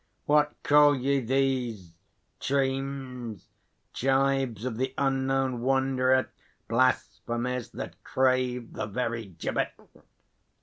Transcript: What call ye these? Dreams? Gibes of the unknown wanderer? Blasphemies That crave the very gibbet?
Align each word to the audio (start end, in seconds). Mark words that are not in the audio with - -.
What 0.25 0.53
call 0.63 0.95
ye 0.97 1.19
these? 1.19 1.93
Dreams? 2.39 3.45
Gibes 3.93 4.65
of 4.65 4.77
the 4.77 4.95
unknown 4.97 5.61
wanderer? 5.61 6.31
Blasphemies 6.67 7.69
That 7.69 8.03
crave 8.03 8.73
the 8.73 8.87
very 8.87 9.25
gibbet? 9.27 9.73